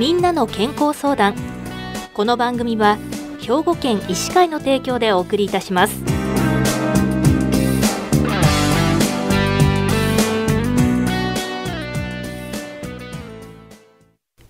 [0.00, 1.34] みんなの健康相談。
[2.14, 2.96] この番組は
[3.38, 6.02] 兵庫県医師会の提供でお送りいたします。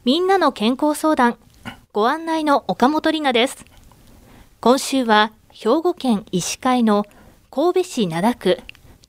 [0.04, 1.36] みんなの健康相談。
[1.92, 3.64] ご案内の岡本里奈です。
[4.60, 7.06] 今週は兵庫県医師会の
[7.50, 8.60] 神戸市灘区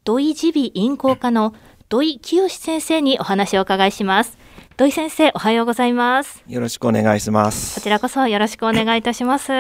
[0.04, 1.54] 土井耳鼻咽喉科の
[1.88, 4.41] 土井清先生にお話をお伺いします。
[4.82, 6.44] 土井先生おはようございます。
[6.48, 7.76] よろしくお願いします。
[7.76, 9.52] こちらこそよろしくお願いいたします。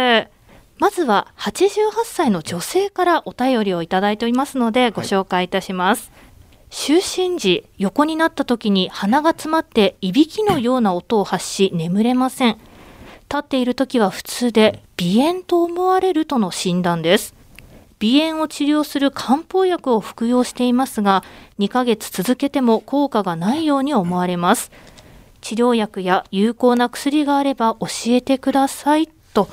[0.80, 6.31] まずは88歳の女性からお便りをいただいておりますのでご紹介いたします、はい
[6.71, 12.58] 就寝時横になった時に鼻が詰まっていびきのような音を発し眠れません。
[13.30, 17.35] 立っている時は普通で鼻炎と思われるとの診断です。
[18.02, 21.23] 鼻炎を治療する漢方薬を服用していますが
[21.59, 24.72] 2ヶ月続けても効果がないように思われます
[25.42, 29.50] 治療薬や有効な薬があれば教えてくださいと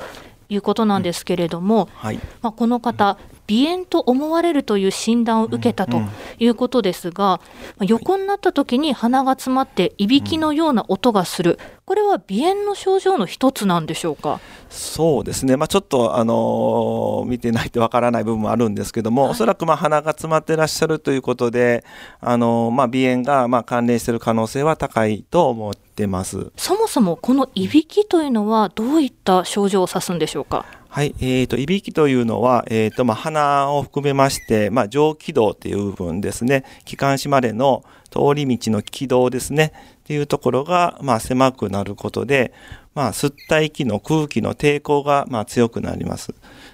[0.49, 1.89] いうことなんですけれども、うん。
[1.93, 3.17] はい、まあ、この方、
[3.49, 6.01] 鼻炎と思われるという診断を受けたと
[6.37, 7.41] いうことですが、
[7.81, 11.57] 横になった時に鼻が詰まっていびきのような音がする、
[11.89, 14.39] これは鼻炎の症状の一つなんでしょうか？
[14.69, 21.83] そうですね、まあ、ちょっと、あのー、見てないとわからない部分もあるんですけども、はい、おそらくまあ鼻が詰まってらっしゃるということで、
[22.21, 26.51] あのー、まあ、鼻炎がまあ関連している可能性は高いと思ってます。
[26.57, 30.67] そもそもこのいびきというのは、どういった症状を指すんでしょうか？
[30.91, 42.51] はい、えーと、いびきというのは、えーとまあ、鼻を含めまして、まあ、上気道という部分ですね、気管支までの通り道の気道ですね、っていうところが、まあ、狭くなることで、
[42.95, 46.33] まあ、吸った息の空気の抵抗が、まあ、強くなります。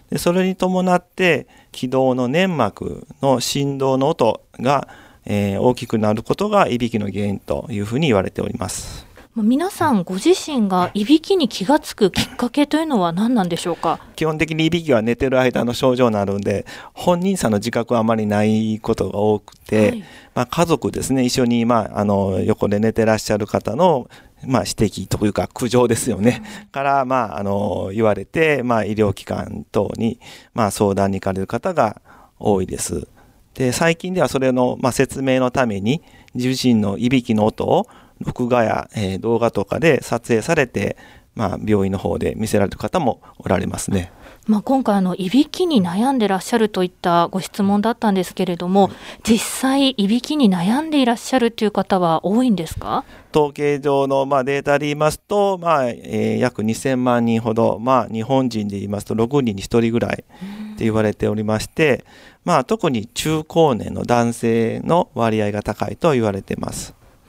[0.09, 4.87] でそれに伴って、気道の粘膜の振動の音が、
[5.25, 9.05] えー、大きくなることがいびきの原因というふうに言われております。
[9.37, 11.03] 皆さんご自身がい。
[11.03, 13.99] びきに気がつくきっかけというのは何なんでしょうか？
[14.15, 20.03] 基本的にいびきは寝てる間の症状なので本人さんの自覚はあまりないことが多くて、はい、
[20.35, 21.25] まあ、家族ですね。
[21.25, 24.09] 一緒に、まあ、あの横で寝てらっしゃる方の
[24.47, 30.19] まあ、指摘というか苦情ですよね、から、まあ、あの言われて、まあ、医療機関等に、
[30.53, 31.99] まあ、相談に行かれる方が
[32.37, 33.07] 多いです。
[33.53, 36.03] で最近ではそれの、まあ、説明のために
[36.35, 37.87] 自身のいびきの音を
[38.25, 40.97] 録画や、えー、動画とかで撮影されて、
[41.35, 44.11] まあ、病院の方で見せられる方もおられますね。
[44.47, 48.91] まあ、今回あの、いびきに悩んでらっしゃるといったご質問だったんですけれども、
[49.27, 53.03] 実際、いびきに悩んでいらっしゃるという方は多いんですか？
[53.35, 62.05] 統計上のまあデータで言いますと、まあえー、約2000万人ほど、まあ、日本人で言いますと6人に1人ぐらいって言われておりまして、
[62.45, 66.57] まあ、特に中高年の男性の割合が高いと言われてい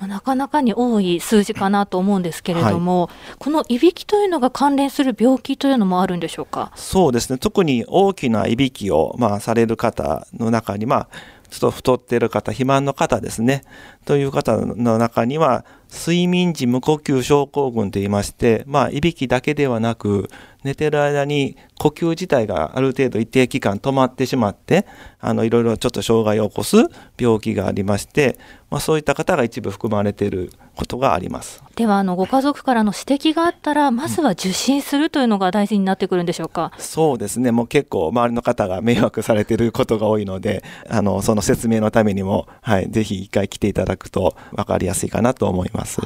[0.00, 0.10] ます。
[0.10, 6.72] なかなかに多い数字かなと思うんですけれども、はい、このいびきというのが関連する病気というのもあるんでしょうか？
[6.76, 7.38] そうですね。
[7.38, 11.08] 特に大きないびきを、まあ、される方の中に、まあ、
[11.48, 13.62] ちょっと太っている方肥満の方ですね
[14.06, 20.28] という方の中には睡眠時無呼吸症候群といいまして、まあ、いびきだけではなく
[20.64, 24.84] 寝てる間に呼吸自体がある程度一定期間止まってしまって
[25.20, 26.76] あのいろいろちょっと障害を起こす
[27.18, 28.36] 病気がありまして、
[28.68, 31.62] まあ、そういった方が一部含まれていることがあります。
[31.76, 37.52] ではあのご家族からの指摘があったらまずは受診するというのが大事になってくるんでしょうか、うん、そうですね。
[37.52, 46.00] もう結構周りの方が迷惑されていることが多いのであのその説明のためにも、はい、ぜひ一回来ていただくと分かりやすいかなと思います。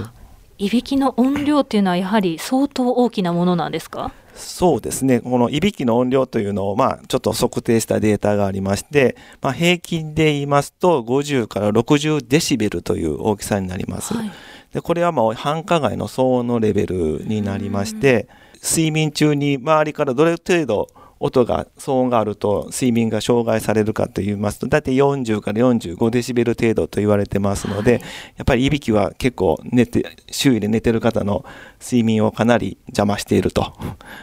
[0.59, 4.13] いびきの音量っていうのはやはり相当大きなものなんですか？
[4.35, 5.21] そうですね。
[5.21, 14.15] このいびきの音量というのを、まあ、ちょっと測定したデータがありまして、まあ、平均で言いますと、50から60デシベルという大きさになります。
[14.15, 14.31] はい、
[14.73, 18.29] でこれはもう繁華街の騒音のレベルになりまして、
[18.63, 20.89] 睡眠中に周りからどれ程度
[21.21, 28.03] 音が騒音があると睡眠が障害されるかと言いますと大体40から45デシベル程度と言われてますので、はい、
[28.39, 31.45] やっぱりいびきは結構寝て周囲で寝てる方の
[31.81, 33.73] 睡眠をかなり邪魔していると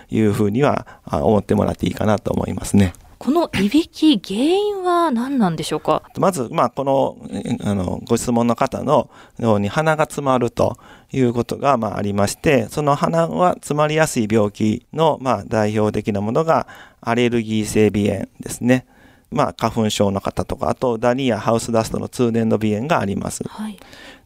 [0.10, 2.94] いうふうには思ってもらっていいかなと思いますね。
[3.20, 6.04] このいびき、原因は何なんでしょうか？
[6.20, 7.18] まず、まあ、この、
[7.64, 9.10] あの、ご質問の方の
[9.40, 10.78] ように鼻が詰まると
[11.12, 16.68] いうことが、まあ、ありまして、その鼻は詰まりやすい病気の、まあ、代表的なものが、
[17.02, 18.86] アレルギー性鼻炎ですね。
[19.32, 23.44] まあ、花粉症の方とか、あと、ダニやハウスダストの通年の鼻炎があります。
[23.48, 23.78] はい、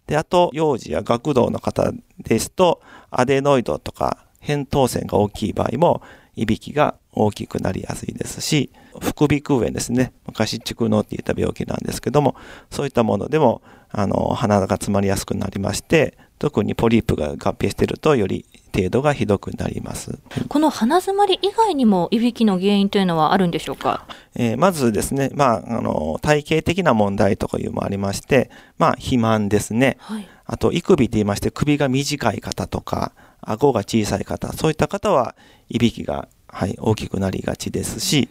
[0.08, 6.02] で、あと、幼児や学童の方ですと、アデノイドとか、扁桃腺が大きい場合も、
[6.36, 10.14] いびきが大きくなりやすいですし、副鼻腔炎ですね。
[10.26, 12.36] 昔蓄膿って言った病気なんですけども、
[12.70, 20.18] そういったものでも、あの、鼻が詰まりやすくなりまして、特にポリープが合併しているとより程度がひどくなります。
[20.48, 24.08] この鼻づまり以外にもいびきの原因というのはあるんでしょうか？
[24.34, 28.50] えー、まずですね、まああの体型的な問題とかいうのもありまして、
[28.80, 29.98] まあ肥満ですね。
[30.00, 33.12] はい、あと胃首と言いまして首が短い方とか
[33.42, 35.36] 顎が小さい方、そういった方は
[35.70, 38.30] いびきがはい大きくなりがちですし。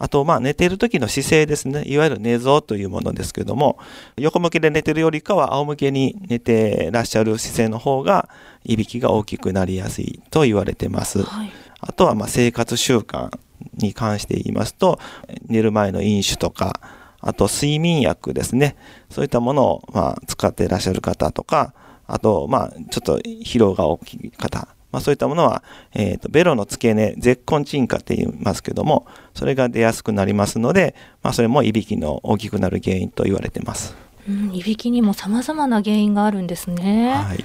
[0.00, 1.84] あと、まあ、寝ている時の姿勢ですね。
[1.86, 3.78] いわゆる寝相というものですけども、
[4.16, 8.30] 横向きで寝てるよりかは仰向けに寝てらっしゃる姿勢の方が、
[8.64, 11.22] いびきが大きくなりやすいと言われてます。
[11.22, 13.30] はい、あとは、ま生活習慣
[13.76, 14.98] に関して言いますと、
[15.46, 16.80] 寝る前の飲酒とか、
[17.20, 18.76] あと睡眠薬ですね。
[19.10, 21.74] そういったものを、まあ、使っていらっしゃる方とか、
[22.06, 25.62] あと、まあ、ちょっと疲労が大きい方、まあ、そういったものは、
[25.94, 33.94] えーと、ベロの付け根絶根鎮火って言いますけどもそれが出やすくなりますので、まあ、それもいびきの大きくなる原因と言われてます。
[34.28, 37.14] うん、いびきにも様々な原因があるんですね。
[37.14, 37.44] はい、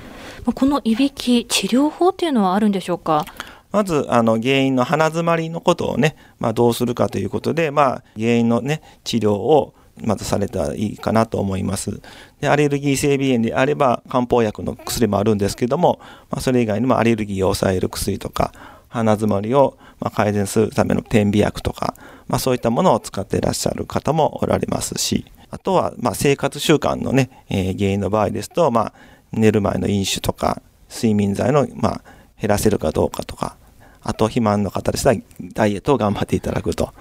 [0.53, 3.25] このいびき治療法っていうのはあるんでしょうか？
[3.71, 12.01] まずあの原因の鼻づまりのことをね、まあ、どうするかということで、まあ、原因のね治療をまずされたらいいかなと思います。
[12.41, 15.99] でアレルギー性鼻炎であれば漢方薬の薬もあるんですけども、
[16.29, 18.51] まあ、それ以外にもアレルギーを抑える薬とか
[18.89, 21.95] 鼻づまりをま改善するための点鼻薬とか、
[22.27, 28.93] まあ、そういったものを使っていらっしゃる方もおられますしあとはま生活習慣のね、えー、原因の場合ですと、まあ、
[29.31, 32.01] 寝る前の飲酒とか睡眠剤のま
[32.39, 33.55] 減らせるかどうかとか
[34.01, 35.19] あと肥満の方でしたら
[35.53, 36.93] ダイエットを頑張っていただくと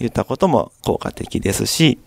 [0.00, 1.98] いったことも効果的ですし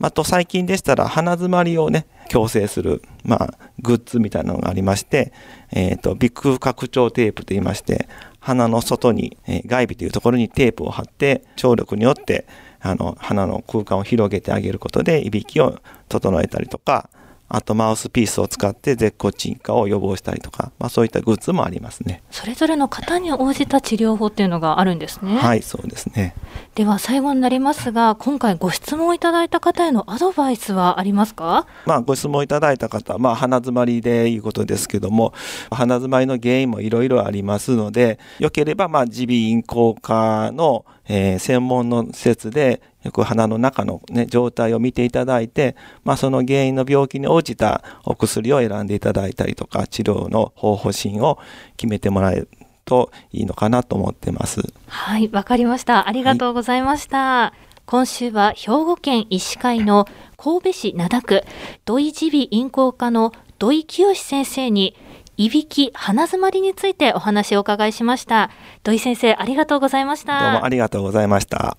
[0.00, 5.32] あと最近でしたら鼻づまりをね、矯正する、まあ、グッズみたいなのがありまして、
[5.72, 8.08] えっ、ー、と、ビッグ拡張テープと言いまして、
[8.40, 12.46] 鼻の外に、えー、外部というところにテープを貼って、聴力によって、
[12.80, 17.08] あの、鼻の空間を広げてあげることで、いびきを整えたりとか、
[17.48, 22.22] あとマウスピースを使って絶骨鎮火を予防したりとか、まあ、そういったグッズもありますね。
[22.30, 25.36] それぞれの方に応じた治療法っていうのがあるんですね。
[25.36, 26.34] はいそうですね。
[26.74, 31.66] では最後になりますが今回ご質問いただいた方へのアドバイスはありますか？
[31.86, 35.34] まあご質問いただいた方、まあ、鼻づまりでいうことですけども
[35.70, 51.38] 鼻づまりの原因もいろいろありますのでよければまあ耳鼻咽喉科のえー、専門の施設でよく鼻の中の、ね、状態を見ていただいて、まあ、その原因の病気に応じたお薬を選んでいただいたりとか治療の方法針を
[51.76, 52.48] 決めてもらえる
[52.84, 54.62] といいのかなと思ってます。
[54.86, 60.06] はいわかりましたありがとうございました、はい、今週は兵庫県医師会の
[60.36, 61.42] 神戸市灘区
[61.84, 64.96] 土井耳鼻咽喉科の土井清先生に
[65.36, 68.50] いびき、鼻づまりについてお話をお伺いしました。
[68.84, 70.40] 土井先生、ありがとうございました。
[70.40, 71.76] どうもありがとうございました。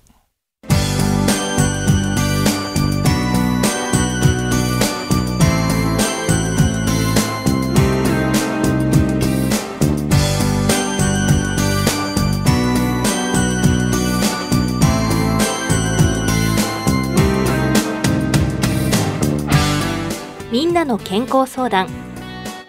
[20.52, 21.88] みんなの健康相談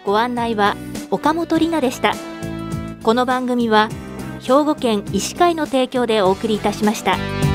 [0.08, 0.74] ご案内は
[1.10, 2.14] 岡本里奈でした
[3.02, 3.88] この番組は
[4.40, 7.47] 兵庫県医師会の提供でお送りいたしました。